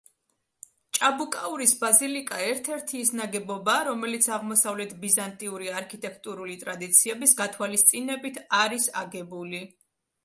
ჭაბუკაურის 0.97 1.73
ბაზილიკა 1.81 2.39
ერთ-ერთი 2.45 3.01
ის 3.01 3.11
ნაგებობაა, 3.19 3.83
რომელიც 3.89 4.29
აღმოსავლეთ 4.39 4.97
ბიზანტიური 5.05 5.71
არქიტექტურული 5.83 6.57
ტრადიციების 6.65 7.39
გათვალისწინებით 7.43 8.45
არის 8.65 8.93
აგებული. 9.05 9.63